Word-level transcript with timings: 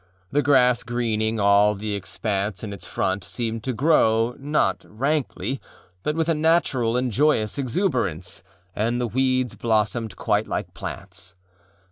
The 0.31 0.41
grass 0.41 0.81
greening 0.81 1.39
all 1.39 1.75
the 1.75 1.93
expanse 1.93 2.63
in 2.63 2.73
its 2.73 2.87
front 2.87 3.23
seemed 3.23 3.63
to 3.65 3.71
grow, 3.71 4.33
not 4.39 4.83
rankly, 4.89 5.61
but 6.01 6.15
with 6.15 6.27
a 6.27 6.33
natural 6.33 6.97
and 6.97 7.11
joyous 7.11 7.59
exuberance, 7.59 8.41
and 8.75 8.99
the 8.99 9.05
weeds 9.05 9.53
blossomed 9.53 10.15
quite 10.15 10.47
like 10.47 10.73
plants. 10.73 11.35